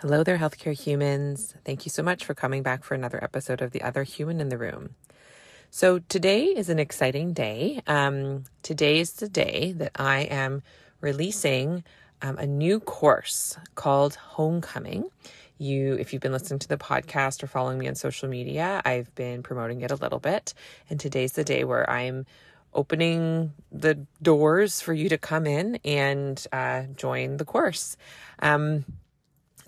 [0.00, 1.56] Hello there, healthcare humans.
[1.64, 4.48] Thank you so much for coming back for another episode of The Other Human in
[4.48, 4.94] the Room.
[5.70, 7.82] So, today is an exciting day.
[7.84, 10.62] Um, today is the day that I am
[11.00, 11.82] releasing
[12.22, 15.10] um, a new course called Homecoming.
[15.58, 19.12] You, if you've been listening to the podcast or following me on social media, I've
[19.16, 20.54] been promoting it a little bit.
[20.88, 22.24] And today's the day where I'm
[22.72, 27.96] opening the doors for you to come in and uh, join the course.
[28.38, 28.84] Um,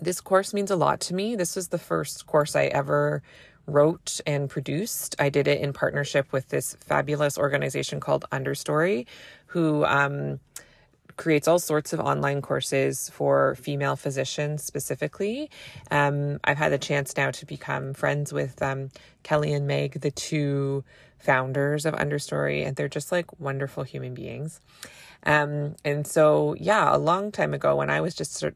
[0.01, 1.35] this course means a lot to me.
[1.35, 3.21] This was the first course I ever
[3.67, 5.15] wrote and produced.
[5.19, 9.05] I did it in partnership with this fabulous organization called Understory,
[9.47, 10.39] who um,
[11.17, 15.49] creates all sorts of online courses for female physicians specifically.
[15.91, 18.89] Um, I've had the chance now to become friends with um,
[19.21, 20.83] Kelly and Meg, the two
[21.19, 24.59] founders of Understory, and they're just like wonderful human beings.
[25.23, 28.55] Um, and so, yeah, a long time ago when I was just sort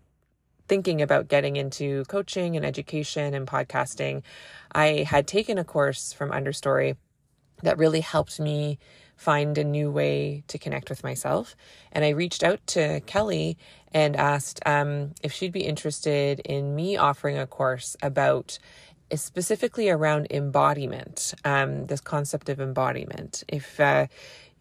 [0.67, 4.23] thinking about getting into coaching and education and podcasting,
[4.73, 6.97] I had taken a course from Understory
[7.63, 8.79] that really helped me
[9.15, 11.55] find a new way to connect with myself.
[11.91, 13.57] And I reached out to Kelly
[13.93, 18.59] and asked um, if she'd be interested in me offering a course about
[19.13, 23.43] specifically around embodiment, um, this concept of embodiment.
[23.47, 24.07] If uh,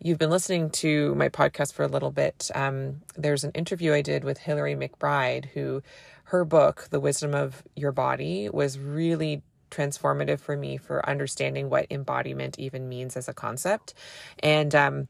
[0.04, 4.02] you've been listening to my podcast for a little bit, um, there's an interview I
[4.02, 5.82] did with Hillary McBride, who
[6.24, 11.86] her book, The Wisdom of Your Body, was really transformative for me for understanding what
[11.90, 13.94] embodiment even means as a concept.
[14.40, 15.08] And um,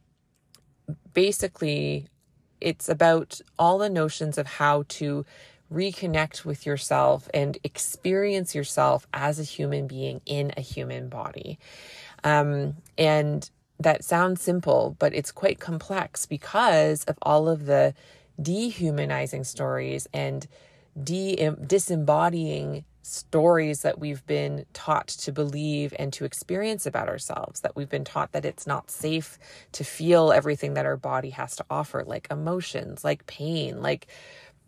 [1.12, 2.06] basically,
[2.61, 5.27] it's about all the notions of how to
[5.73, 11.58] reconnect with yourself and experience yourself as a human being in a human body.
[12.23, 13.51] Um, and
[13.85, 17.95] that sounds simple, but it's quite complex because of all of the
[18.41, 20.47] dehumanizing stories and
[21.03, 27.77] de- disembodying stories that we've been taught to believe and to experience about ourselves, that
[27.77, 29.39] we've been taught that it's not safe
[29.73, 34.07] to feel everything that our body has to offer, like emotions, like pain, like,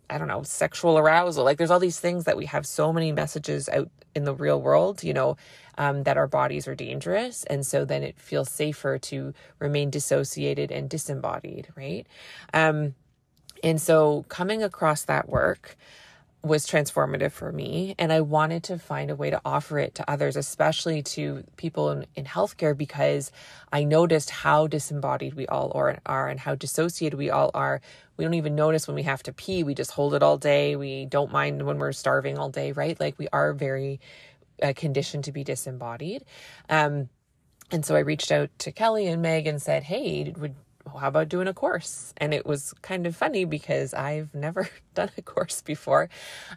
[0.09, 1.45] I don't know, sexual arousal.
[1.45, 4.61] Like, there's all these things that we have so many messages out in the real
[4.61, 5.37] world, you know,
[5.79, 7.45] um, that our bodies are dangerous.
[7.45, 12.07] And so then it feels safer to remain dissociated and disembodied, right?
[12.55, 12.95] Um,
[13.63, 15.77] and so coming across that work,
[16.47, 17.95] was transformative for me.
[17.99, 21.91] And I wanted to find a way to offer it to others, especially to people
[21.91, 23.33] in, in healthcare, because
[23.73, 27.81] I noticed how disembodied we all are, are and how dissociated we all are.
[28.17, 29.63] We don't even notice when we have to pee.
[29.63, 30.77] We just hold it all day.
[30.77, 32.99] We don't mind when we're starving all day, right?
[32.99, 34.01] Like we are very
[34.63, 36.25] uh, conditioned to be disembodied.
[36.69, 37.09] Um,
[37.71, 40.55] and so I reached out to Kelly and Meg and said, Hey, would
[40.99, 42.15] how about doing a course?
[42.17, 46.09] And it was kind of funny because I've never done a course before.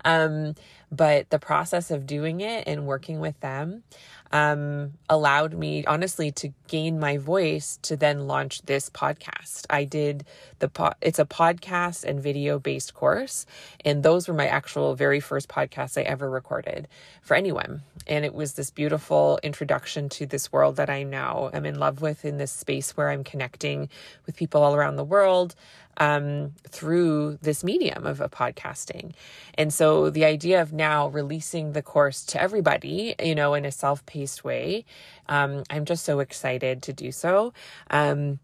[0.06, 0.56] Um,
[0.92, 3.84] but the process of doing it and working with them
[4.32, 9.66] um, allowed me, honestly, to gain my voice to then launch this podcast.
[9.70, 10.26] I did
[10.60, 13.46] the po- it's a podcast and video based course,
[13.84, 16.88] and those were my actual very first podcasts I ever recorded
[17.22, 17.82] for anyone.
[18.08, 22.02] And it was this beautiful introduction to this world that I now am in love
[22.02, 23.90] with in this space where I'm connecting
[24.30, 25.56] with people all around the world
[25.98, 29.14] um, through this medium of, of podcasting.
[29.56, 33.72] And so the idea of now releasing the course to everybody, you know, in a
[33.72, 34.86] self paced way,
[35.28, 37.54] um, I'm just so excited to do so.
[37.90, 38.40] Um,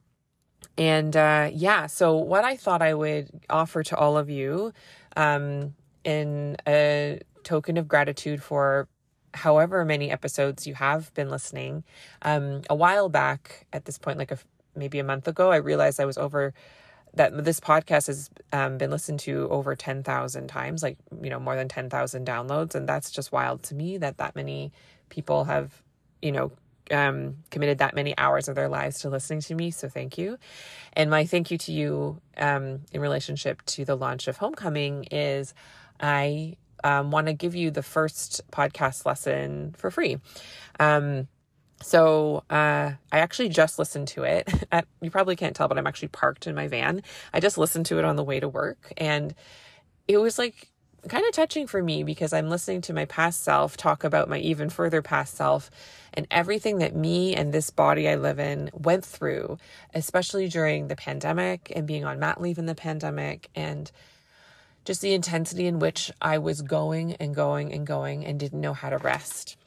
[0.78, 4.74] and uh, yeah, so what I thought I would offer to all of you
[5.16, 8.90] um, in a token of gratitude for
[9.34, 11.84] however many episodes you have been listening.
[12.24, 14.40] Um, a while back, at this point, like a,
[14.76, 16.54] maybe a month ago, I realized I was over
[17.16, 21.56] that this podcast has um, been listened to over 10,000 times, like, you know, more
[21.56, 22.76] than 10,000 downloads.
[22.76, 24.74] And that's just wild to me that that many
[25.10, 25.82] people have,
[26.22, 26.52] you know,
[26.92, 29.72] um, committed that many hours of their lives to listening to me.
[29.72, 30.38] So thank you.
[30.94, 35.54] And my thank you to you um, in relationship to the launch of Homecoming is
[36.00, 40.18] I um, want to give you the first podcast lesson for free.
[40.80, 41.28] Um,
[41.86, 44.52] so uh, I actually just listened to it.
[45.02, 47.04] you probably can't tell, but I'm actually parked in my van.
[47.32, 49.36] I just listened to it on the way to work, and
[50.08, 50.72] it was like
[51.08, 54.40] kind of touching for me because I'm listening to my past self talk about my
[54.40, 55.70] even further past self
[56.16, 59.60] and everything that me and this body I live in went through,
[59.94, 63.92] especially during the pandemic and being on mat leave in the pandemic and
[64.86, 68.74] just the intensity in which I was going and going and going and didn't know
[68.74, 69.58] how to rest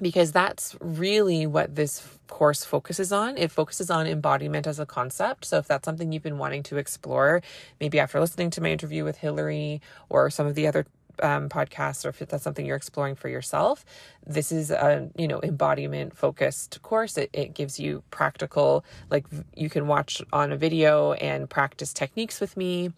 [0.00, 3.36] because that's really what this course focuses on.
[3.36, 5.44] It focuses on embodiment as a concept.
[5.44, 7.42] So, if that's something you've been wanting to explore,
[7.80, 10.86] maybe after listening to my interview with Hillary or some of the other
[11.22, 13.84] um, podcast or if that's something you're exploring for yourself,
[14.26, 17.16] this is a you know embodiment focused course.
[17.16, 22.40] It, it gives you practical, like you can watch on a video and practice techniques
[22.40, 22.92] with me,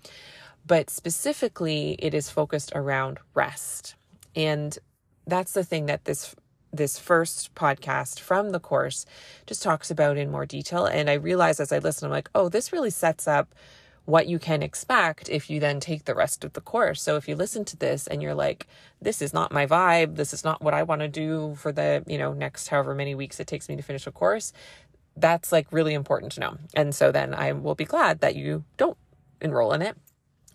[0.67, 3.95] but specifically it is focused around rest,
[4.37, 4.77] and
[5.27, 6.35] that's the thing that this
[6.73, 9.07] this first podcast from the course
[9.47, 10.87] just talks about in more detail.
[10.87, 13.55] And I realized as I listen, I'm like, oh, this really sets up
[14.05, 17.03] what you can expect if you then take the rest of the course.
[17.03, 18.67] So if you listen to this and you're like,
[19.01, 22.03] this is not my vibe, this is not what I want to do for the,
[22.07, 24.53] you know, next however many weeks it takes me to finish a course,
[25.17, 26.57] that's like really important to know.
[26.75, 28.97] And so then I will be glad that you don't
[29.41, 29.97] enroll in it.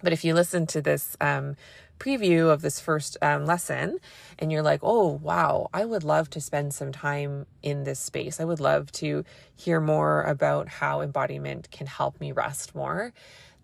[0.04, 1.56] But if you listen to this um,
[2.00, 4.00] preview of this first um, lesson
[4.40, 8.40] and you're like, oh, wow, I would love to spend some time in this space.
[8.40, 9.24] I would love to
[9.56, 13.14] hear more about how embodiment can help me rest more,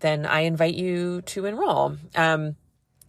[0.00, 1.96] then I invite you to enroll.
[2.14, 2.56] Um,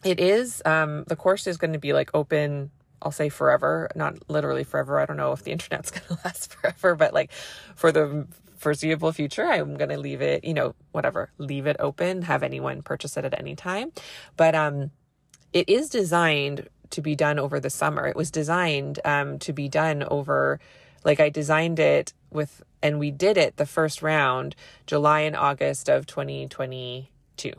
[0.04, 2.72] it is, um, the course is going to be like open
[3.04, 5.00] I'll say forever, not literally forever.
[5.00, 7.32] I don't know if the internet's going to last forever, but like
[7.76, 8.28] for the
[8.58, 12.82] foreseeable future, I'm going to leave it, you know, whatever, leave it open, have anyone
[12.82, 13.92] purchase it at any time.
[14.38, 14.92] But, um,
[15.54, 18.08] it is designed to be done over the summer.
[18.08, 20.60] It was designed um, to be done over,
[21.04, 24.56] like I designed it with, and we did it the first round,
[24.86, 27.52] July and August of 2022.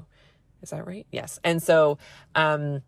[0.62, 1.06] Is that right?
[1.10, 1.40] Yes.
[1.44, 1.98] And so,
[2.34, 2.82] um,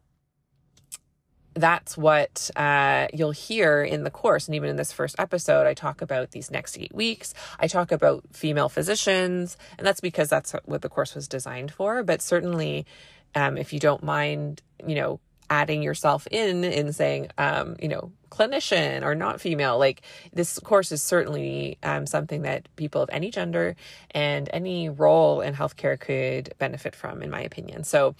[1.56, 4.46] that's what uh, you'll hear in the course.
[4.46, 7.32] And even in this first episode, I talk about these next eight weeks.
[7.58, 12.02] I talk about female physicians, and that's because that's what the course was designed for.
[12.02, 12.86] But certainly,
[13.36, 18.10] um, if you don't mind, you know, adding yourself in and saying, um, you know,
[18.30, 20.02] clinician or not female, like
[20.32, 23.76] this course is certainly um, something that people of any gender
[24.10, 27.84] and any role in healthcare could benefit from, in my opinion.
[27.84, 28.16] So,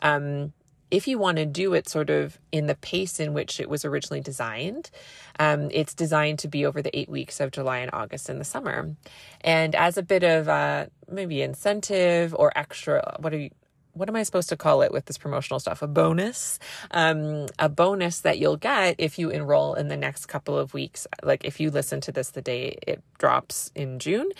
[0.00, 0.54] um,
[0.90, 3.84] if you want to do it sort of in the pace in which it was
[3.84, 4.90] originally designed,
[5.38, 8.44] um, it's designed to be over the eight weeks of July and August in the
[8.44, 8.96] summer.
[9.42, 13.50] And as a bit of uh, maybe incentive or extra, what are you,
[13.92, 15.82] what am I supposed to call it with this promotional stuff?
[15.82, 16.58] A bonus,
[16.92, 21.06] um, a bonus that you'll get if you enroll in the next couple of weeks.
[21.22, 24.30] Like if you listen to this the day it drops in June,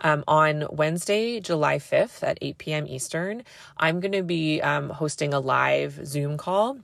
[0.00, 2.86] um, on Wednesday, July 5th at 8 p.m.
[2.86, 3.42] Eastern,
[3.78, 6.78] I'm going to be um, hosting a live Zoom call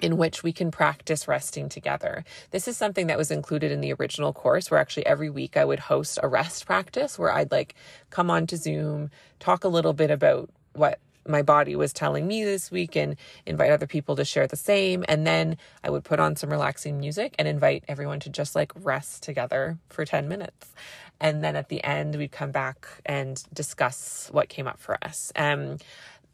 [0.00, 2.24] in which we can practice resting together.
[2.50, 5.64] This is something that was included in the original course where actually every week I
[5.64, 7.74] would host a rest practice where I'd like
[8.10, 9.10] come on to Zoom,
[9.40, 13.16] talk a little bit about what my body was telling me this week and
[13.46, 15.04] invite other people to share the same.
[15.08, 18.72] And then I would put on some relaxing music and invite everyone to just like
[18.76, 20.68] rest together for 10 minutes.
[21.20, 25.32] And then at the end, we'd come back and discuss what came up for us.
[25.36, 25.78] Um,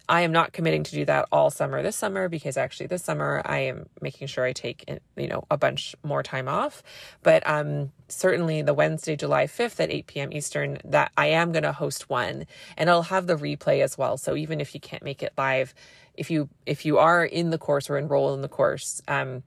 [0.09, 3.41] I am not committing to do that all summer this summer because actually this summer
[3.45, 4.85] I am making sure I take
[5.17, 6.83] you know a bunch more time off.
[7.23, 10.33] But um, certainly the Wednesday, July 5th at 8 p.m.
[10.33, 12.47] Eastern, that I am going to host one
[12.77, 14.19] and I'll have the replay as well.
[14.19, 15.75] So even if you can't make it live,
[16.15, 19.43] if you if you are in the course or enroll in the course, um,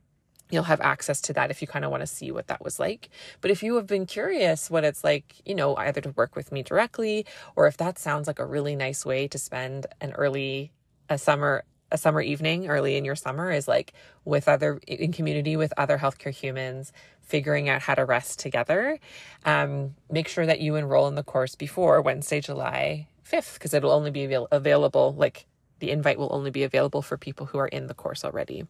[0.49, 2.79] you'll have access to that if you kind of want to see what that was
[2.79, 3.09] like.
[3.41, 6.51] But if you have been curious what it's like, you know, either to work with
[6.51, 10.71] me directly or if that sounds like a really nice way to spend an early
[11.09, 13.93] a summer a summer evening early in your summer is like
[14.25, 16.91] with other in community with other healthcare humans
[17.21, 18.99] figuring out how to rest together
[19.45, 23.91] um, make sure that you enroll in the course before wednesday july 5th because it'll
[23.91, 25.45] only be avail- available like
[25.79, 28.65] the invite will only be available for people who are in the course already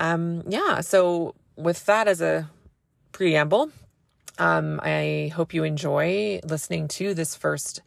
[0.00, 2.50] um, yeah, so with that as a
[3.12, 3.70] preamble,
[4.38, 7.82] um, I hope you enjoy listening to this first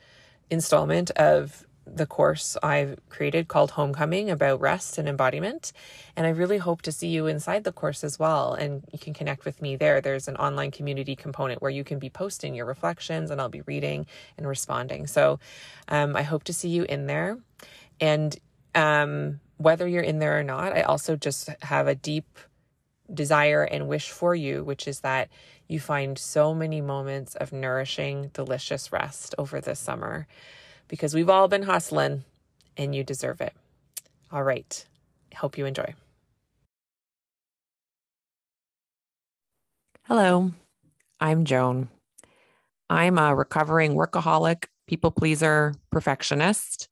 [0.51, 5.73] installment of the course I've created called Homecoming about rest and embodiment.
[6.15, 8.53] And I really hope to see you inside the course as well.
[8.53, 9.99] And you can connect with me there.
[9.99, 13.61] There's an online community component where you can be posting your reflections and I'll be
[13.61, 14.05] reading
[14.37, 15.07] and responding.
[15.07, 15.39] So
[15.87, 17.37] um, I hope to see you in there.
[17.99, 18.37] And
[18.75, 22.37] um, whether you're in there or not, I also just have a deep
[23.13, 25.29] desire and wish for you, which is that
[25.67, 30.27] you find so many moments of nourishing, delicious rest over this summer
[30.87, 32.23] because we've all been hustling
[32.77, 33.53] and you deserve it.
[34.31, 34.85] All right.
[35.35, 35.93] Hope you enjoy.
[40.03, 40.51] Hello,
[41.19, 41.87] I'm Joan.
[42.89, 46.89] I'm a recovering workaholic, people pleaser, perfectionist.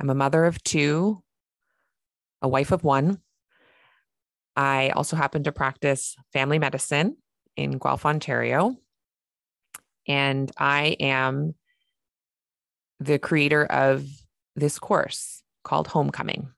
[0.00, 1.22] I'm a mother of two
[2.42, 3.18] a wife of one.
[4.56, 7.16] I also happen to practice family medicine
[7.56, 8.76] in Guelph, Ontario.
[10.06, 11.54] And I am
[12.98, 14.04] the creator of
[14.56, 16.50] this course called Homecoming.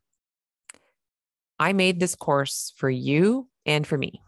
[1.58, 4.20] I made this course for you and for me.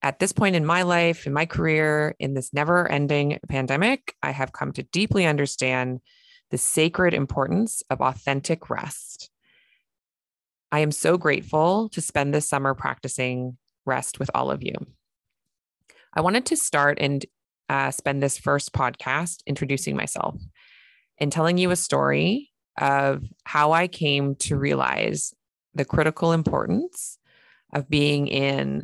[0.00, 4.30] At this point in my life, in my career, in this never ending pandemic, I
[4.30, 6.00] have come to deeply understand
[6.50, 9.30] the sacred importance of authentic rest.
[10.74, 14.74] I am so grateful to spend this summer practicing rest with all of you.
[16.12, 17.24] I wanted to start and
[17.68, 20.34] uh, spend this first podcast introducing myself
[21.18, 25.32] and telling you a story of how I came to realize
[25.76, 27.20] the critical importance
[27.72, 28.82] of being in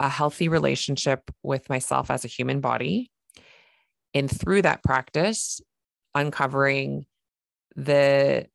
[0.00, 3.10] a healthy relationship with myself as a human body.
[4.14, 5.60] And through that practice,
[6.14, 7.04] uncovering
[7.76, 8.46] the,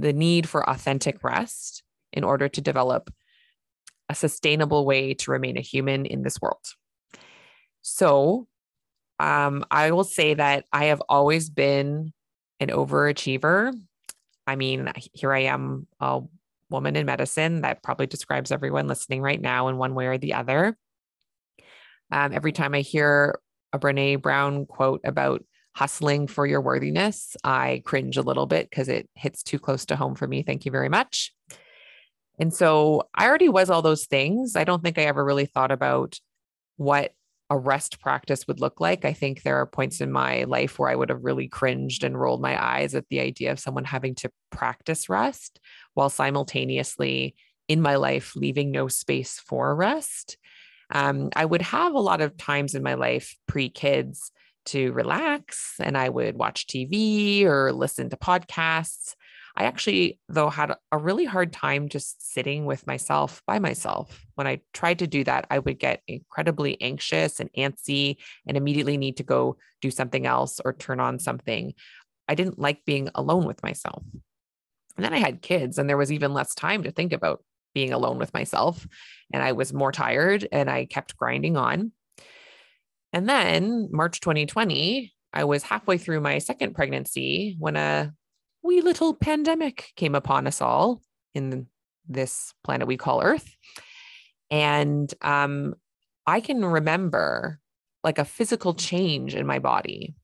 [0.00, 3.12] the need for authentic rest in order to develop
[4.08, 6.64] a sustainable way to remain a human in this world.
[7.82, 8.48] So,
[9.18, 12.12] um, I will say that I have always been
[12.58, 13.72] an overachiever.
[14.46, 16.22] I mean, here I am, a
[16.70, 17.62] woman in medicine.
[17.62, 20.76] That probably describes everyone listening right now in one way or the other.
[22.10, 23.38] Um, every time I hear
[23.72, 28.88] a Brene Brown quote about hustling for your worthiness, I cringe a little bit because
[28.88, 30.42] it hits too close to home for me.
[30.42, 31.32] Thank you very much.
[32.38, 34.56] And so I already was all those things.
[34.56, 36.18] I don't think I ever really thought about
[36.76, 37.12] what
[37.50, 39.04] a rest practice would look like.
[39.04, 42.18] I think there are points in my life where I would have really cringed and
[42.18, 45.60] rolled my eyes at the idea of someone having to practice rest
[45.94, 47.34] while simultaneously
[47.68, 50.38] in my life leaving no space for rest.
[50.92, 54.32] Um, I would have a lot of times in my life pre kids
[54.70, 59.14] to relax and I would watch TV or listen to podcasts.
[59.56, 64.24] I actually, though, had a really hard time just sitting with myself by myself.
[64.36, 68.96] When I tried to do that, I would get incredibly anxious and antsy and immediately
[68.96, 71.74] need to go do something else or turn on something.
[72.28, 74.04] I didn't like being alone with myself.
[74.96, 77.42] And then I had kids, and there was even less time to think about
[77.74, 78.86] being alone with myself.
[79.32, 81.92] And I was more tired and I kept grinding on.
[83.12, 88.12] And then March 2020, I was halfway through my second pregnancy when a
[88.62, 91.02] wee little pandemic came upon us all
[91.34, 91.66] in
[92.08, 93.56] this planet we call Earth.
[94.50, 95.74] And um,
[96.26, 97.60] I can remember
[98.02, 100.14] like a physical change in my body.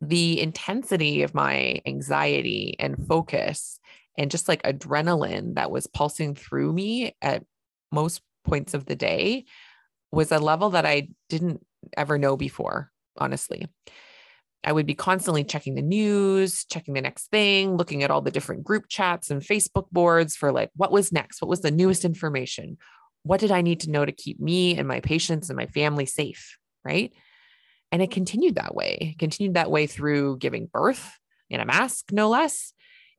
[0.00, 3.78] The intensity of my anxiety and focus,
[4.16, 7.44] and just like adrenaline that was pulsing through me at
[7.92, 9.44] most points of the day,
[10.10, 11.64] was a level that I didn't
[11.96, 13.66] ever know before, honestly.
[14.62, 18.30] I would be constantly checking the news, checking the next thing, looking at all the
[18.30, 21.40] different group chats and Facebook boards for like, what was next?
[21.40, 22.76] What was the newest information?
[23.22, 26.04] What did I need to know to keep me and my patients and my family
[26.04, 26.58] safe?
[26.84, 27.12] Right.
[27.92, 31.18] And it continued that way, it continued that way through giving birth
[31.48, 32.72] in a mask, no less.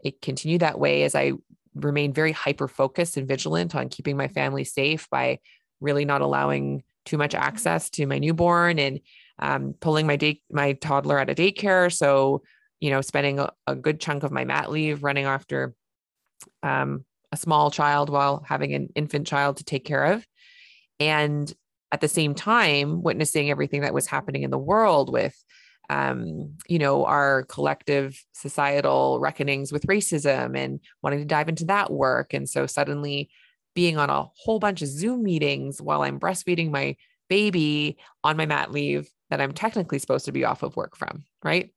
[0.03, 1.33] It continued that way as I
[1.75, 5.39] remained very hyper focused and vigilant on keeping my family safe by
[5.79, 8.99] really not allowing too much access to my newborn and
[9.39, 11.91] um, pulling my day my toddler out of daycare.
[11.91, 12.43] So,
[12.79, 15.73] you know, spending a, a good chunk of my mat leave running after
[16.63, 20.25] um, a small child while having an infant child to take care of.
[20.99, 21.51] And
[21.91, 25.35] at the same time, witnessing everything that was happening in the world with,
[25.89, 31.91] um, you know, our collective societal reckonings with racism and wanting to dive into that
[31.91, 32.33] work.
[32.33, 33.29] And so suddenly
[33.73, 36.95] being on a whole bunch of Zoom meetings while I'm breastfeeding my
[37.29, 41.23] baby on my mat leave that I'm technically supposed to be off of work from,
[41.43, 41.73] right?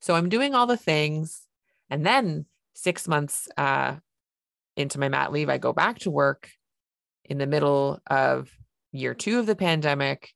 [0.00, 1.46] So I'm doing all the things.
[1.88, 3.96] And then six months uh,
[4.76, 6.50] into my mat leave, I go back to work
[7.24, 8.50] in the middle of
[8.92, 10.30] year two of the pandemic,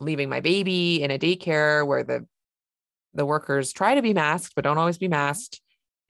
[0.00, 2.26] leaving my baby in a daycare where the
[3.14, 5.60] the workers try to be masked but don't always be masked.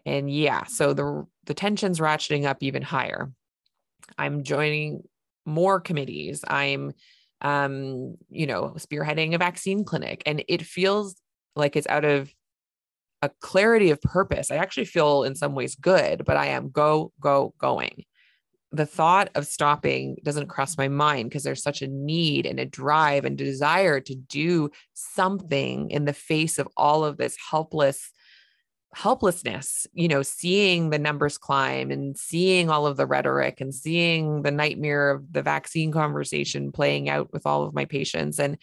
[0.07, 3.33] And yeah, so the the tension's ratcheting up even higher.
[4.19, 5.03] I'm joining
[5.45, 6.45] more committees.
[6.47, 6.93] I'm
[7.43, 10.23] um, you know, spearheading a vaccine clinic.
[10.25, 11.17] And it feels
[11.57, 12.33] like it's out of
[13.21, 14.51] a clarity of purpose.
[14.51, 18.05] I actually feel in some ways good, but I am go, go, going.
[18.71, 22.65] The thought of stopping doesn't cross my mind because there's such a need and a
[22.65, 28.12] drive and desire to do something in the face of all of this helpless
[28.95, 34.43] helplessness, you know, seeing the numbers climb and seeing all of the rhetoric and seeing
[34.43, 38.59] the nightmare of the vaccine conversation playing out with all of my patients and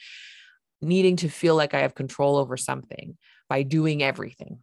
[0.81, 3.17] needing to feel like I have control over something
[3.49, 4.59] by doing everything.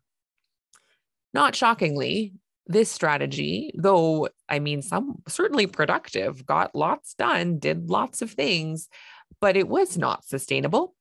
[1.35, 2.35] Not shockingly,
[2.69, 8.89] this strategy, though I mean, some certainly productive, got lots done, did lots of things,
[9.41, 10.95] but it was not sustainable.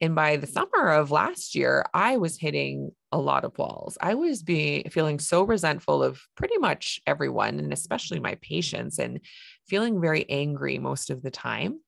[0.00, 3.98] And by the summer of last year, I was hitting a lot of walls.
[4.00, 9.20] I was being feeling so resentful of pretty much everyone, and especially my patients, and
[9.66, 11.80] feeling very angry most of the time.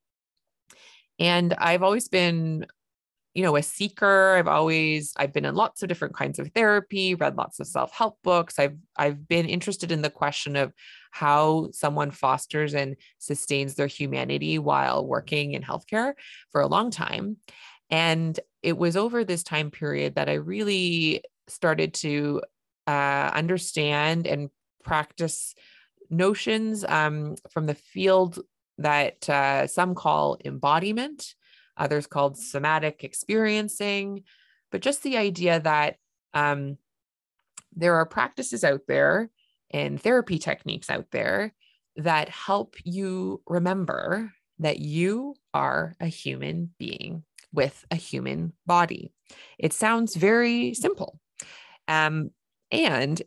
[1.19, 2.67] And I've always been
[3.35, 7.15] you know a seeker i've always i've been in lots of different kinds of therapy
[7.15, 10.73] read lots of self-help books i've i've been interested in the question of
[11.13, 16.15] how someone fosters and sustains their humanity while working in healthcare
[16.51, 17.37] for a long time
[17.91, 22.43] and it was over this time period that I really started to
[22.87, 24.51] uh, understand and
[24.85, 25.55] practice
[26.09, 28.41] notions um, from the field
[28.79, 31.35] that uh, some call embodiment,
[31.77, 34.25] others called somatic experiencing,
[34.71, 35.97] but just the idea that
[36.35, 36.79] um,
[37.75, 39.31] there are practices out there
[39.71, 41.53] and therapy techniques out there
[41.97, 49.13] that help you remember that you are a human being with a human body.
[49.59, 51.19] It sounds very simple.
[51.89, 52.31] Um,
[52.71, 53.21] and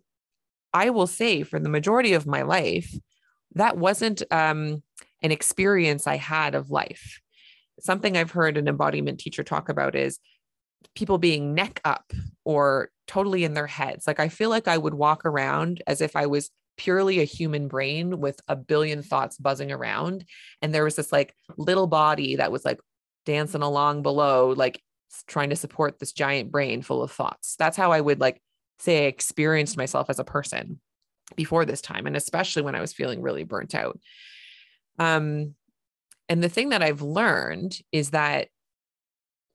[0.73, 2.93] I will say, for the majority of my life,
[3.55, 4.81] that wasn't um,
[5.21, 7.19] an experience I had of life.
[7.79, 10.19] Something I've heard an embodiment teacher talk about is
[10.95, 12.11] people being neck up
[12.45, 14.07] or totally in their heads.
[14.07, 17.67] Like I feel like I would walk around as if I was purely a human
[17.67, 20.25] brain with a billion thoughts buzzing around.
[20.61, 22.79] And there was this like little body that was like
[23.25, 24.81] dancing along below, like
[25.27, 27.55] trying to support this giant brain full of thoughts.
[27.57, 28.41] That's how I would like
[28.79, 30.79] say I experienced myself as a person
[31.35, 33.99] before this time, and especially when I was feeling really burnt out.
[34.99, 35.55] Um,
[36.29, 38.49] and the thing that I've learned is that,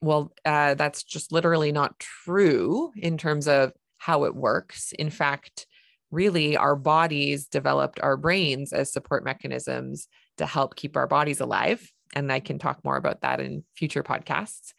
[0.00, 4.92] well, uh, that's just literally not true in terms of how it works.
[4.92, 5.66] In fact,
[6.10, 10.08] really, our bodies developed our brains as support mechanisms
[10.38, 14.02] to help keep our bodies alive and I can talk more about that in future
[14.02, 14.72] podcasts.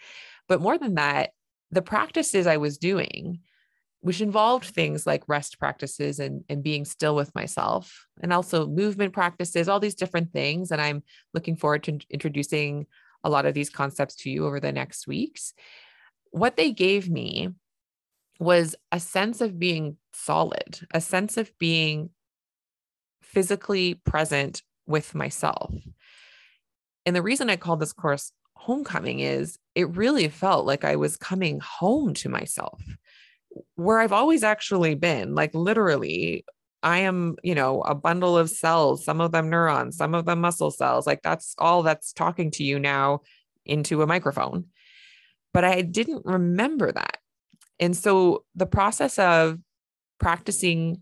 [0.47, 1.31] But more than that,
[1.71, 3.39] the practices I was doing,
[4.01, 9.13] which involved things like rest practices and, and being still with myself, and also movement
[9.13, 10.71] practices, all these different things.
[10.71, 12.87] And I'm looking forward to introducing
[13.23, 15.53] a lot of these concepts to you over the next weeks.
[16.31, 17.49] What they gave me
[18.39, 22.11] was a sense of being solid, a sense of being
[23.21, 25.73] physically present with myself.
[27.09, 31.17] And the reason I called this course Homecoming is it really felt like I was
[31.17, 32.83] coming home to myself
[33.73, 35.33] where I've always actually been.
[35.33, 36.45] Like, literally,
[36.83, 40.41] I am, you know, a bundle of cells, some of them neurons, some of them
[40.41, 41.07] muscle cells.
[41.07, 43.21] Like, that's all that's talking to you now
[43.65, 44.65] into a microphone.
[45.51, 47.17] But I didn't remember that.
[47.79, 49.57] And so the process of
[50.19, 51.01] practicing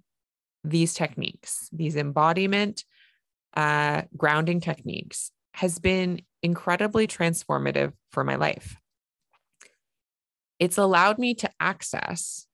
[0.63, 2.86] these techniques, these embodiment,
[3.58, 8.78] uh, grounding techniques, has been incredibly transformative for my life.
[10.60, 12.46] It's allowed me to access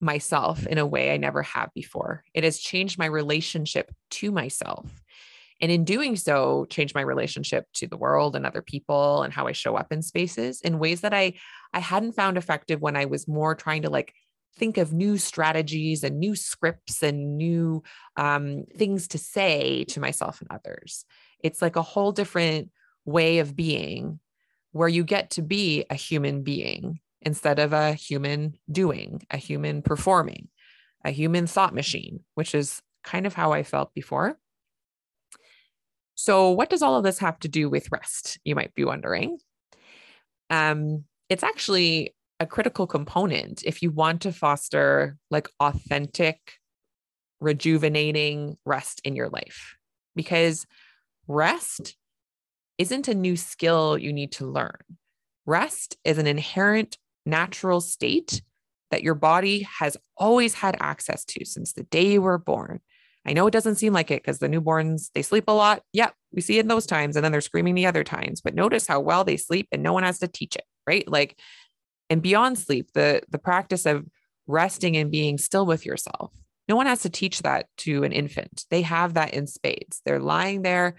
[0.00, 2.22] myself in a way I never have before.
[2.32, 5.02] It has changed my relationship to myself.
[5.60, 9.48] And in doing so, changed my relationship to the world and other people and how
[9.48, 11.34] I show up in spaces in ways that I
[11.74, 14.14] I hadn't found effective when I was more trying to like
[14.54, 17.82] think of new strategies and new scripts and new
[18.16, 21.04] um, things to say to myself and others.
[21.42, 22.70] It's like a whole different
[23.04, 24.20] way of being
[24.72, 29.82] where you get to be a human being instead of a human doing, a human
[29.82, 30.48] performing,
[31.04, 34.38] a human thought machine, which is kind of how I felt before.
[36.14, 38.38] So, what does all of this have to do with rest?
[38.44, 39.38] You might be wondering.
[40.50, 46.54] Um, it's actually a critical component if you want to foster like authentic,
[47.40, 49.76] rejuvenating rest in your life.
[50.14, 50.66] Because
[51.28, 51.96] Rest
[52.78, 54.80] isn't a new skill you need to learn.
[55.46, 58.42] Rest is an inherent natural state
[58.90, 62.80] that your body has always had access to since the day you were born.
[63.26, 65.82] I know it doesn't seem like it because the newborns, they sleep a lot.
[65.92, 68.40] Yep, we see it in those times and then they're screaming the other times.
[68.40, 71.06] But notice how well they sleep and no one has to teach it, right?
[71.06, 71.38] Like
[72.08, 74.06] and beyond sleep, the the practice of
[74.46, 76.32] resting and being still with yourself.
[76.68, 78.64] No one has to teach that to an infant.
[78.70, 80.00] They have that in spades.
[80.04, 80.96] They're lying there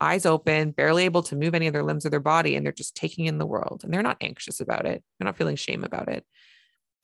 [0.00, 2.72] eyes open, barely able to move any of their limbs or their body, and they're
[2.72, 5.02] just taking in the world and they're not anxious about it.
[5.18, 6.24] They're not feeling shame about it.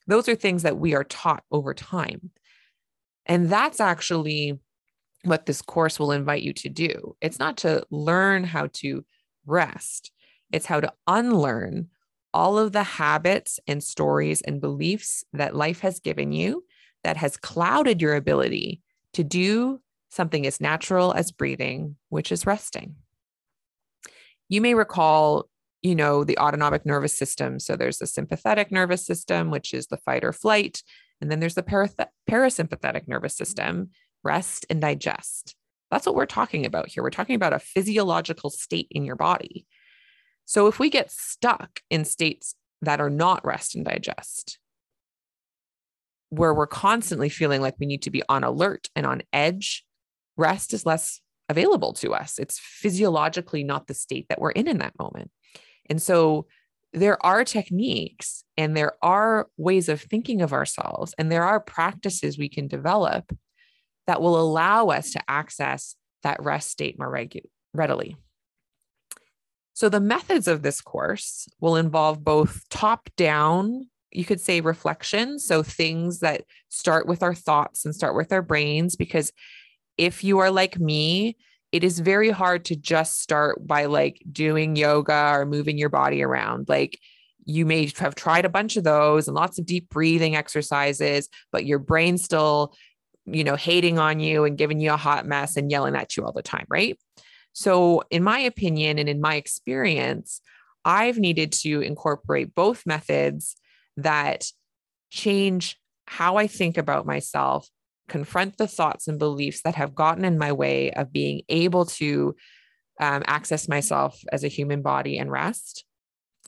[0.06, 2.30] Those are things that we are taught over time.
[3.26, 4.59] And that's actually
[5.24, 7.16] what this course will invite you to do.
[7.20, 9.04] It's not to learn how to
[9.44, 10.12] rest,
[10.52, 11.88] it's how to unlearn
[12.32, 16.64] all of the habits and stories and beliefs that life has given you
[17.02, 18.82] that has clouded your ability
[19.14, 19.80] to do
[20.16, 22.96] something as natural as breathing, which is resting.
[24.48, 25.48] You may recall
[25.87, 27.61] you know, the autonomic nervous system.
[27.61, 30.83] So there's the sympathetic nervous system, which is the fight or flight.
[31.20, 33.90] And then there's the parath- parasympathetic nervous system,
[34.24, 35.55] rest and digest.
[35.92, 37.05] That's what we're talking about here.
[37.05, 39.64] We're talking about a physiological state in your body.
[40.44, 44.59] So if we get stuck in states that are not rest and digest,
[46.31, 49.86] where we're constantly feeling like we need to be on alert and on edge,
[50.37, 52.38] rest is less available to us.
[52.38, 55.31] It's physiologically not the state that we're in in that moment.
[55.88, 56.46] And so
[56.92, 62.38] there are techniques and there are ways of thinking of ourselves and there are practices
[62.38, 63.37] we can develop
[64.07, 67.44] that will allow us to access that rest state more regu-
[67.75, 68.16] readily.
[69.75, 75.38] So, the methods of this course will involve both top down, you could say reflection.
[75.38, 79.33] So, things that start with our thoughts and start with our brains, because
[79.98, 81.37] if you are like me,
[81.72, 86.22] it is very hard to just start by like doing yoga or moving your body
[86.22, 86.68] around.
[86.68, 86.98] Like
[87.44, 91.66] you may have tried a bunch of those and lots of deep breathing exercises, but
[91.66, 92.74] your brain still,
[93.24, 96.24] you know, hating on you and giving you a hot mess and yelling at you
[96.24, 96.98] all the time, right?
[97.52, 100.40] So, in my opinion and in my experience,
[100.85, 103.56] I've needed to incorporate both methods
[103.96, 104.50] that
[105.11, 107.68] change how I think about myself
[108.09, 112.35] confront the thoughts and beliefs that have gotten in my way of being able to
[113.01, 115.85] um, access myself as a human body and rest.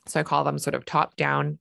[0.06, 1.58] So I call them sort of top down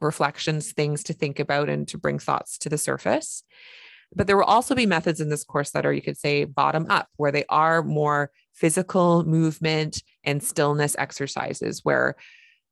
[0.00, 3.44] reflections, things to think about and to bring thoughts to the surface.
[4.14, 6.86] But there will also be methods in this course that are, you could say, bottom
[6.90, 12.16] up, where they are more physical movement and stillness exercises, where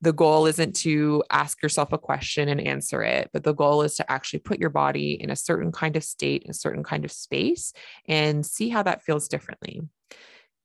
[0.02, 3.96] the goal isn't to ask yourself a question and answer it, but the goal is
[3.96, 7.12] to actually put your body in a certain kind of state, a certain kind of
[7.12, 7.72] space,
[8.08, 9.82] and see how that feels differently.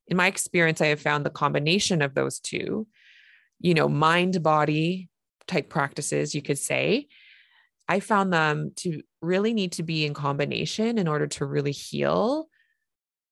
[0.08, 2.88] In my experience, I have found the combination of those two,
[3.60, 5.10] you know, mind body
[5.48, 7.08] type practices, you could say,
[7.88, 12.48] I found them to really need to be in combination in order to really heal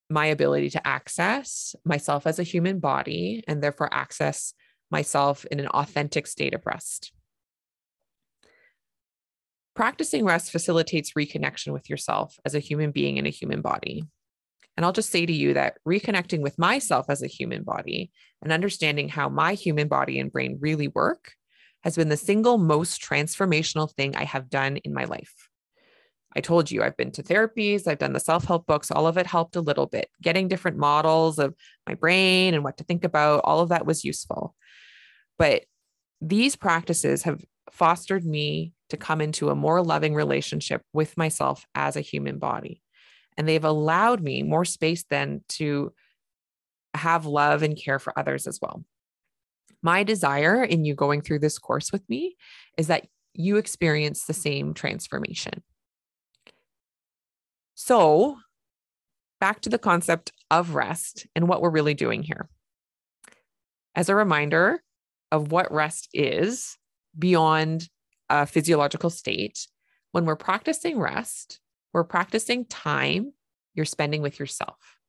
[0.10, 4.54] my ability to access myself as a human body and therefore access
[4.94, 7.12] myself in an authentic state of rest.
[9.76, 14.06] Practicing rest facilitates reconnection with yourself as a human being in a human body.
[14.78, 18.52] And I'll just say to you that reconnecting with myself as a human body and
[18.52, 21.34] understanding how my human body and brain really work
[21.84, 25.50] has been the single most transformational thing I have done in my life.
[26.36, 29.18] I told you I've been to therapies, I've done the self help books, all of
[29.18, 30.08] it helped a little bit.
[30.22, 31.54] Getting different models of
[31.88, 34.56] my brain and what to think about, all of that was useful.
[35.38, 35.64] But
[36.22, 41.96] these practices have fostered me to come into a more loving relationship with myself as
[41.96, 42.82] a human body.
[43.38, 45.92] And they've allowed me more space then to
[46.94, 48.84] have love and care for others as well.
[49.82, 52.36] My desire in you going through this course with me
[52.78, 55.64] is that you experience the same transformation.
[57.74, 58.38] So,
[59.42, 62.48] back to the concept of rest and what we're really doing here.
[63.96, 64.83] As a reminder,
[65.34, 66.78] of what rest is
[67.18, 67.90] beyond
[68.30, 69.68] a physiological state,
[70.12, 71.60] when we're practicing rest,
[71.92, 73.34] we're practicing time
[73.74, 75.00] you're spending with yourself.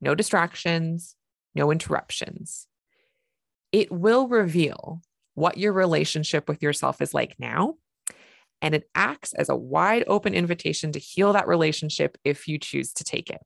[0.00, 1.16] No distractions,
[1.56, 2.68] no interruptions.
[3.72, 5.02] It will reveal
[5.34, 7.74] what your relationship with yourself is like now.
[8.62, 12.92] And it acts as a wide open invitation to heal that relationship if you choose
[12.92, 13.40] to take it.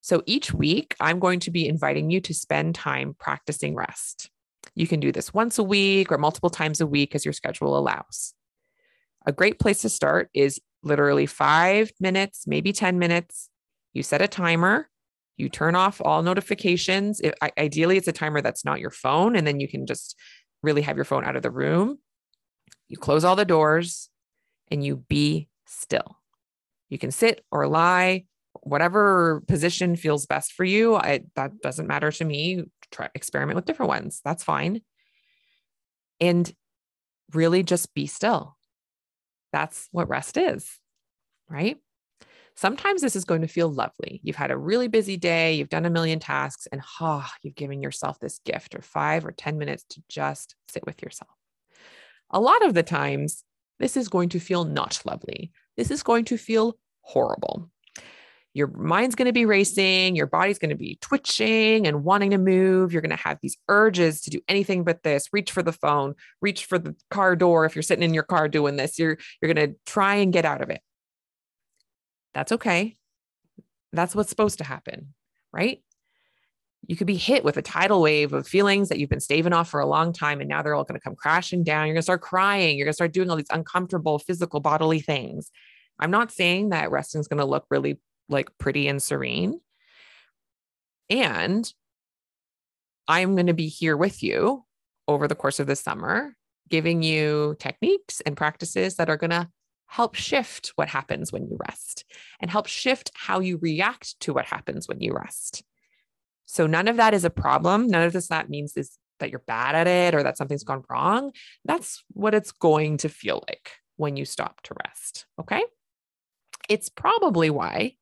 [0.00, 4.30] So each week, I'm going to be inviting you to spend time practicing rest.
[4.78, 7.76] You can do this once a week or multiple times a week as your schedule
[7.76, 8.32] allows.
[9.26, 13.50] A great place to start is literally five minutes, maybe 10 minutes.
[13.92, 14.88] You set a timer,
[15.36, 17.20] you turn off all notifications.
[17.20, 20.14] If, ideally, it's a timer that's not your phone, and then you can just
[20.62, 21.98] really have your phone out of the room.
[22.86, 24.10] You close all the doors
[24.70, 26.20] and you be still.
[26.88, 28.26] You can sit or lie,
[28.62, 30.94] whatever position feels best for you.
[30.94, 34.20] I, that doesn't matter to me try experiment with different ones.
[34.24, 34.82] That's fine.
[36.20, 36.52] And
[37.32, 38.56] really just be still.
[39.52, 40.78] That's what rest is,
[41.48, 41.76] right?
[42.56, 44.20] Sometimes this is going to feel lovely.
[44.24, 47.54] You've had a really busy day, you've done a million tasks, and ha, oh, you've
[47.54, 51.30] given yourself this gift or five or 10 minutes to just sit with yourself.
[52.30, 53.44] A lot of the times,
[53.78, 55.52] this is going to feel not lovely.
[55.76, 57.70] This is going to feel horrible
[58.58, 62.38] your mind's going to be racing, your body's going to be twitching and wanting to
[62.38, 62.92] move.
[62.92, 65.28] You're going to have these urges to do anything but this.
[65.32, 68.48] Reach for the phone, reach for the car door if you're sitting in your car
[68.48, 68.98] doing this.
[68.98, 70.80] You're you're going to try and get out of it.
[72.34, 72.96] That's okay.
[73.92, 75.14] That's what's supposed to happen,
[75.52, 75.80] right?
[76.86, 79.68] you could be hit with a tidal wave of feelings that you've been staving off
[79.68, 82.00] for a long time and now they're all going to come crashing down you're going
[82.00, 85.50] to start crying you're going to start doing all these uncomfortable physical bodily things
[85.98, 89.60] i'm not saying that resting is going to look really like pretty and serene
[91.10, 91.72] and
[93.06, 94.64] i'm going to be here with you
[95.06, 96.34] over the course of the summer
[96.68, 99.48] giving you techniques and practices that are going to
[99.86, 102.04] help shift what happens when you rest
[102.40, 105.62] and help shift how you react to what happens when you rest
[106.48, 107.88] so none of that is a problem.
[107.88, 110.82] None of this that means is that you're bad at it or that something's gone
[110.88, 111.32] wrong.
[111.66, 115.26] That's what it's going to feel like when you stop to rest.
[115.38, 115.62] Okay.
[116.70, 117.96] It's probably why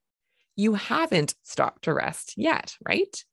[0.56, 3.24] you haven't stopped to rest yet, right?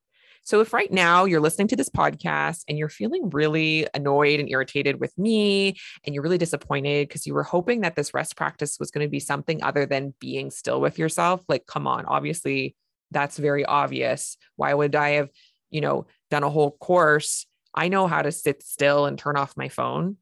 [0.45, 4.49] So, if right now you're listening to this podcast and you're feeling really annoyed and
[4.49, 8.77] irritated with me, and you're really disappointed because you were hoping that this rest practice
[8.77, 12.75] was going to be something other than being still with yourself, like, come on, obviously
[13.11, 14.37] that's very obvious.
[14.57, 15.29] Why would I have,
[15.69, 17.45] you know, done a whole course?
[17.73, 20.17] I know how to sit still and turn off my phone.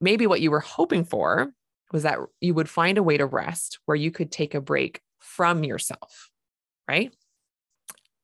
[0.00, 1.52] Maybe what you were hoping for
[1.92, 5.00] was that you would find a way to rest where you could take a break
[5.18, 6.30] from yourself,
[6.88, 7.14] right?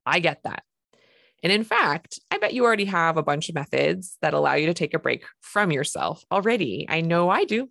[0.05, 0.63] I get that.
[1.43, 4.67] And in fact, I bet you already have a bunch of methods that allow you
[4.67, 6.87] to take a break from yourself already.
[6.89, 7.69] I know I do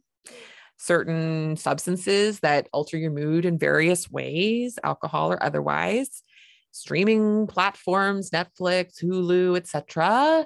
[0.78, 6.24] certain substances that alter your mood in various ways, alcohol or otherwise,
[6.72, 10.46] streaming platforms, Netflix, Hulu, etc.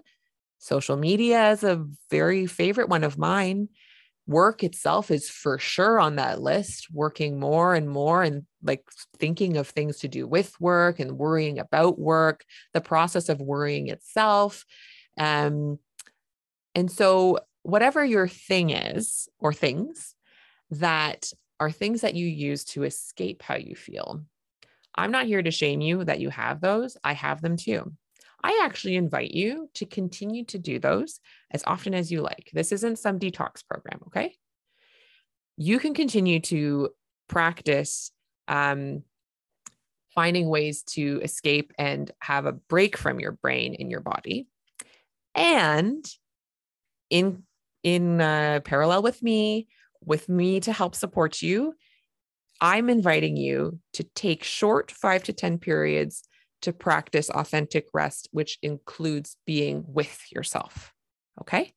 [0.57, 3.67] Social media is a very favorite one of mine.
[4.27, 8.83] Work itself is for sure on that list, working more and more and like
[9.17, 13.89] thinking of things to do with work and worrying about work, the process of worrying
[13.89, 14.63] itself.
[15.17, 15.79] Um,
[16.75, 20.15] and so, whatever your thing is or things,
[20.71, 24.23] that are things that you use to escape how you feel.
[24.95, 26.97] I'm not here to shame you that you have those.
[27.03, 27.93] I have them too.
[28.43, 31.19] I actually invite you to continue to do those
[31.51, 32.49] as often as you like.
[32.53, 34.35] This isn't some detox program, okay?
[35.57, 36.89] You can continue to
[37.27, 38.11] practice
[38.47, 39.03] um,
[40.13, 44.47] finding ways to escape and have a break from your brain in your body.
[45.35, 46.05] And
[47.09, 47.43] in
[47.83, 49.67] in uh, parallel with me,
[50.03, 51.73] with me to help support you,
[52.59, 56.27] I'm inviting you to take short five to 10 periods
[56.61, 60.93] to practice authentic rest, which includes being with yourself.
[61.39, 61.73] Okay.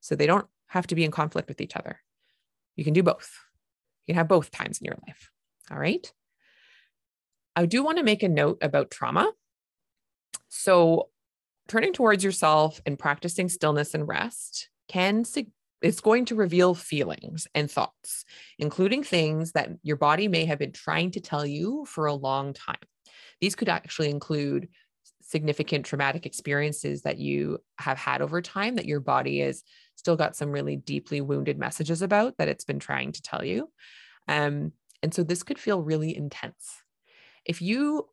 [0.00, 2.00] So they don't have to be in conflict with each other.
[2.76, 3.32] You can do both.
[4.06, 5.30] You can have both times in your life.
[5.70, 6.12] All right.
[7.56, 9.32] I do want to make a note about trauma.
[10.48, 11.08] So,
[11.68, 15.24] turning towards yourself and practicing stillness and rest can
[15.84, 18.24] it's going to reveal feelings and thoughts,
[18.58, 22.54] including things that your body may have been trying to tell you for a long
[22.54, 22.76] time.
[23.40, 24.68] These could actually include
[25.22, 29.62] significant traumatic experiences that you have had over time that your body has
[29.96, 33.70] still got some really deeply wounded messages about that it's been trying to tell you.
[34.28, 36.82] Um, and so this could feel really intense.
[37.44, 38.08] If you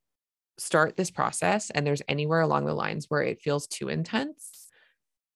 [0.57, 4.60] start this process and there's anywhere along the lines where it feels too intense,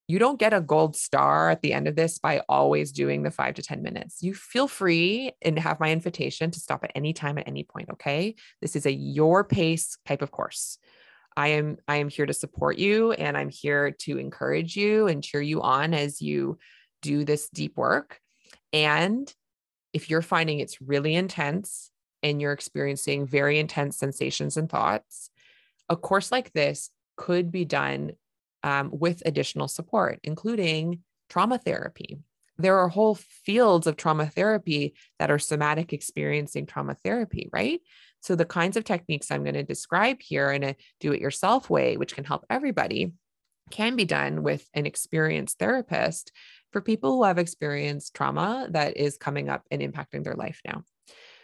[0.08, 3.32] you don't get a gold star at the end of this by always doing the
[3.32, 4.22] five to 10 minutes.
[4.22, 7.90] You feel free and have my invitation to stop at any time at any point.
[7.94, 8.36] Okay.
[8.62, 10.78] This is a your pace type of course.
[11.36, 15.24] I am I am here to support you and I'm here to encourage you and
[15.24, 16.60] cheer you on as you
[17.02, 18.20] do this deep work.
[18.72, 19.34] And
[19.92, 21.92] if you're finding it's really intense
[22.22, 25.30] and you're experiencing very intense sensations and thoughts,
[25.90, 28.12] a course like this could be done
[28.66, 32.18] um, with additional support, including trauma therapy.
[32.58, 37.80] There are whole fields of trauma therapy that are somatic experiencing trauma therapy, right?
[38.22, 41.70] So, the kinds of techniques I'm going to describe here in a do it yourself
[41.70, 43.14] way, which can help everybody,
[43.70, 46.32] can be done with an experienced therapist
[46.72, 50.82] for people who have experienced trauma that is coming up and impacting their life now.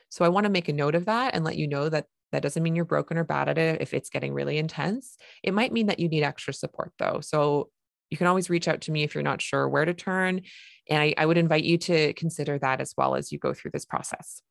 [0.09, 2.41] So, I want to make a note of that and let you know that that
[2.41, 5.17] doesn't mean you're broken or bad at it if it's getting really intense.
[5.43, 7.19] It might mean that you need extra support though.
[7.21, 7.69] So
[8.09, 10.41] you can always reach out to me if you're not sure where to turn.
[10.89, 13.71] And I, I would invite you to consider that as well as you go through
[13.71, 14.41] this process.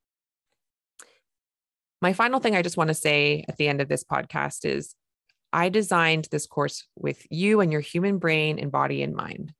[2.02, 4.94] My final thing I just want to say at the end of this podcast is
[5.52, 9.52] I designed this course with you and your human brain and body in mind.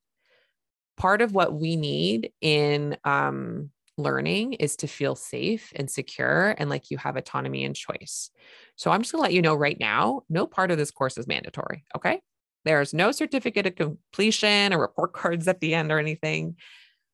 [0.96, 6.68] Part of what we need in um, learning is to feel safe and secure and
[6.70, 8.30] like you have autonomy and choice.
[8.76, 11.18] So I'm just going to let you know right now no part of this course
[11.18, 11.84] is mandatory.
[11.96, 12.20] Okay.
[12.64, 16.56] There's no certificate of completion or report cards at the end or anything.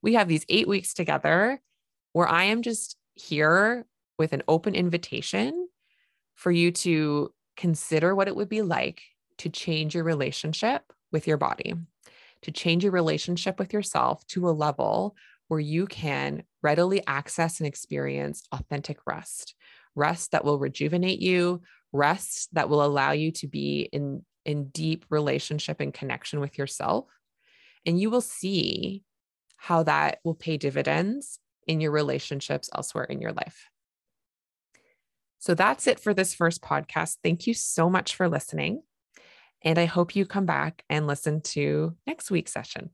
[0.03, 1.61] We have these eight weeks together
[2.13, 3.87] where I am just here
[4.19, 5.69] with an open invitation
[6.35, 9.03] for you to consider what it would be like
[9.39, 11.75] to change your relationship with your body,
[12.43, 15.15] to change your relationship with yourself to a level
[15.49, 19.55] where you can readily access and experience authentic rest,
[19.95, 25.05] rest that will rejuvenate you, rest that will allow you to be in, in deep
[25.11, 27.07] relationship and connection with yourself.
[27.85, 29.05] And you will see
[29.57, 33.69] how that will pay dividends in your relationships elsewhere in your life.
[35.39, 37.19] So that's it for this first podcast.
[37.23, 38.83] Thank you so much for listening.
[39.63, 42.91] And I hope you come back and listen to next week's session.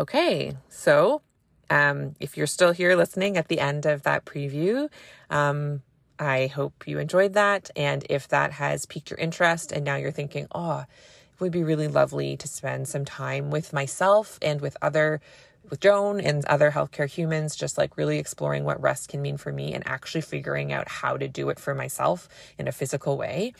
[0.00, 1.20] Okay, so
[1.68, 4.88] um, if you're still here listening at the end of that preview,
[5.28, 5.82] um,
[6.18, 7.68] I hope you enjoyed that.
[7.76, 10.86] And if that has piqued your interest and now you're thinking, oh,
[11.34, 15.20] it would be really lovely to spend some time with myself and with other
[15.68, 19.52] with Joan and other healthcare humans, just like really exploring what rest can mean for
[19.52, 22.26] me and actually figuring out how to do it for myself
[22.58, 23.52] in a physical way,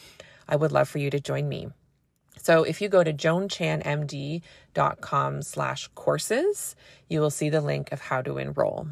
[0.49, 1.69] I would love for you to join me.
[2.43, 6.75] So if you go to joanchanmd.com slash courses,
[7.09, 8.89] you will see the link of how to enroll.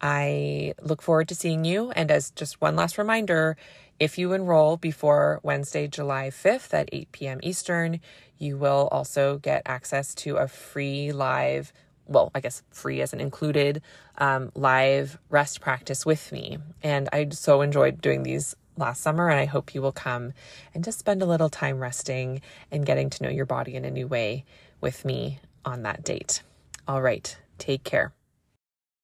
[0.00, 1.90] I look forward to seeing you.
[1.92, 3.56] And as just one last reminder,
[4.00, 7.38] if you enroll before Wednesday, July 5th at 8 p.m.
[7.42, 8.00] Eastern,
[8.38, 11.72] you will also get access to a free live
[12.08, 13.80] well, I guess free as an included
[14.18, 16.58] um, live rest practice with me.
[16.82, 20.32] And I so enjoyed doing these last summer, and I hope you will come
[20.74, 23.90] and just spend a little time resting and getting to know your body in a
[23.90, 24.44] new way
[24.80, 26.42] with me on that date.
[26.88, 28.12] All right, take care.